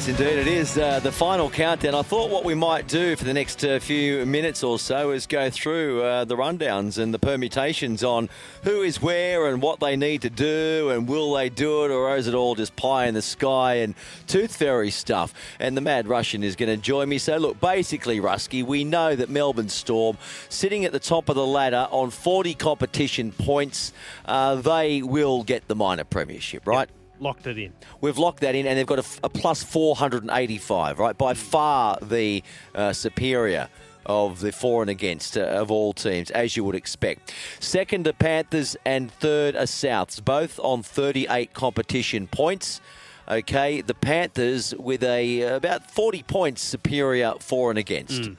[0.00, 1.94] Yes, indeed, it is uh, the final countdown.
[1.94, 5.26] I thought what we might do for the next uh, few minutes or so is
[5.26, 8.30] go through uh, the rundowns and the permutations on
[8.64, 12.16] who is where and what they need to do and will they do it or
[12.16, 13.94] is it all just pie in the sky and
[14.26, 15.34] tooth fairy stuff.
[15.58, 17.18] And the Mad Russian is going to join me.
[17.18, 20.16] So, look, basically, Rusky, we know that Melbourne Storm,
[20.48, 23.92] sitting at the top of the ladder on 40 competition points,
[24.24, 26.88] uh, they will get the minor premiership, right?
[26.88, 27.72] Yep locked it in.
[28.00, 31.16] We've locked that in, and they've got a, a plus 485, right?
[31.16, 32.42] By far the
[32.74, 33.68] uh, superior
[34.06, 37.34] of the for and against uh, of all teams, as you would expect.
[37.60, 42.80] Second are Panthers, and third are Souths, both on 38 competition points.
[43.28, 48.22] Okay, the Panthers with a uh, about 40 points superior for and against.
[48.22, 48.36] Mm.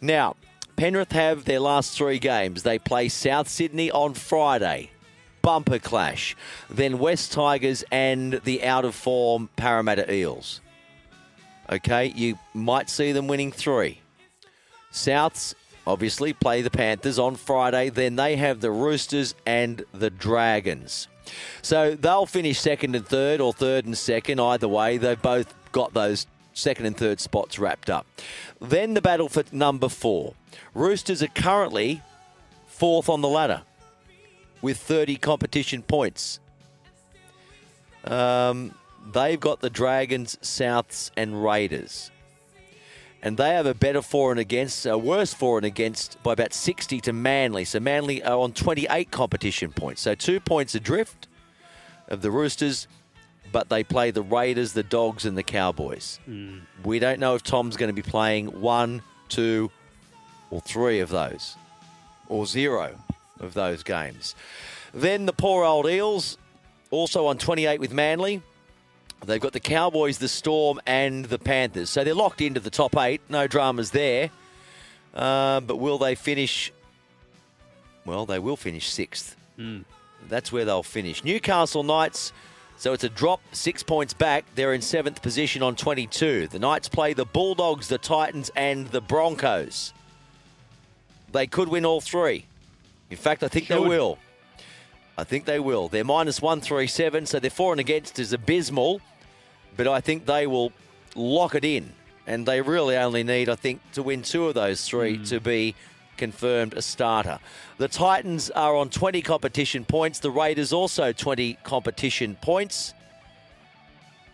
[0.00, 0.34] Now,
[0.74, 2.62] Penrith have their last three games.
[2.62, 4.90] They play South Sydney on Friday
[5.42, 6.36] bumper clash.
[6.70, 10.60] Then West Tigers and the out of form Parramatta Eels.
[11.70, 14.00] Okay, you might see them winning three.
[14.92, 15.54] Souths
[15.86, 17.88] obviously play the Panthers on Friday.
[17.88, 21.08] Then they have the Roosters and the Dragons.
[21.62, 24.40] So they'll finish second and third, or third and second.
[24.40, 28.06] Either way, they've both got those second and third spots wrapped up.
[28.60, 30.34] Then the battle for number four.
[30.74, 32.02] Roosters are currently
[32.66, 33.62] fourth on the ladder
[34.62, 36.40] with 30 competition points.
[38.04, 38.74] Um,
[39.12, 42.10] they've got the Dragons, Souths, and Raiders.
[43.24, 46.52] And they have a better for and against, a worse for and against by about
[46.52, 47.64] 60 to Manly.
[47.64, 50.00] So Manly are on 28 competition points.
[50.00, 51.28] So two points adrift
[52.08, 52.88] of the Roosters,
[53.52, 56.18] but they play the Raiders, the Dogs, and the Cowboys.
[56.28, 56.62] Mm.
[56.84, 59.70] We don't know if Tom's going to be playing one, two,
[60.50, 61.56] or three of those,
[62.28, 62.98] or zero
[63.42, 64.34] of those games.
[64.94, 66.38] Then the poor old Eels,
[66.90, 68.42] also on 28 with Manly.
[69.24, 71.90] They've got the Cowboys, the Storm, and the Panthers.
[71.90, 73.20] So they're locked into the top eight.
[73.28, 74.30] No dramas there.
[75.14, 76.72] Uh, but will they finish?
[78.04, 79.36] Well, they will finish sixth.
[79.58, 79.84] Mm.
[80.28, 81.24] That's where they'll finish.
[81.24, 82.32] Newcastle Knights.
[82.78, 84.44] So it's a drop, six points back.
[84.56, 86.48] They're in seventh position on 22.
[86.48, 89.92] The Knights play the Bulldogs, the Titans, and the Broncos.
[91.30, 92.46] They could win all three.
[93.12, 93.82] In fact, I think Should.
[93.82, 94.18] they will.
[95.18, 95.88] I think they will.
[95.88, 99.02] They're minus 137, so their for and against is abysmal,
[99.76, 100.72] but I think they will
[101.14, 101.92] lock it in.
[102.26, 105.28] And they really only need, I think, to win two of those three mm.
[105.28, 105.74] to be
[106.16, 107.38] confirmed a starter.
[107.76, 110.18] The Titans are on 20 competition points.
[110.18, 112.94] The Raiders also 20 competition points.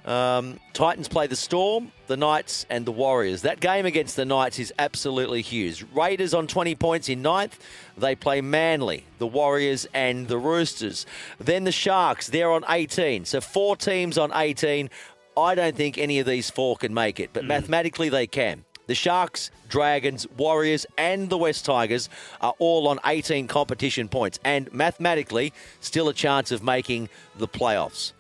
[0.09, 3.43] Um, Titans play the Storm, the Knights, and the Warriors.
[3.43, 5.85] That game against the Knights is absolutely huge.
[5.93, 7.63] Raiders on 20 points in ninth.
[7.99, 11.05] They play Manly, the Warriors, and the Roosters.
[11.39, 13.27] Then the Sharks, they're on 18.
[13.27, 14.89] So four teams on 18.
[15.37, 17.49] I don't think any of these four can make it, but mm.
[17.49, 18.65] mathematically they can.
[18.87, 22.09] The Sharks, Dragons, Warriors, and the West Tigers
[22.41, 28.13] are all on 18 competition points, and mathematically still a chance of making the playoffs.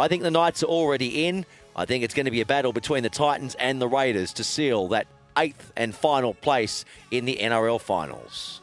[0.00, 1.46] I think the Knights are already in.
[1.76, 4.44] I think it's going to be a battle between the Titans and the Raiders to
[4.44, 5.06] seal that
[5.36, 8.60] eighth and final place in the NRL finals.